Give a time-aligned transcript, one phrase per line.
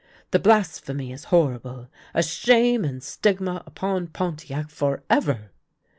[0.31, 5.51] "The blasphemy is horrible, a shame and stigma upon Pon tiac forever."